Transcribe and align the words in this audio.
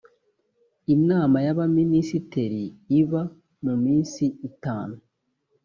inama 0.95 1.37
yabaminisitiri 1.47 2.63
iba 2.99 3.21
muminsi 3.63 4.25
itanu 4.49 4.97